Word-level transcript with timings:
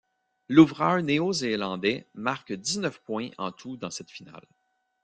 L'ouvreur 0.49 1.03
Néo-Zélandais 1.03 2.07
marque 2.15 2.53
dix-neuf 2.53 2.97
points 3.03 3.29
en 3.37 3.51
tout 3.51 3.77
dans 3.77 3.91
cette 3.91 4.09
finale. 4.09 4.47